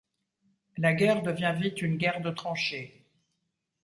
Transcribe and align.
La 0.77 0.95
guerre 0.95 1.21
devient 1.21 1.53
vite 1.55 1.83
une 1.83 1.97
guerre 1.97 2.21
de 2.21 2.31
tranchée. 2.31 3.05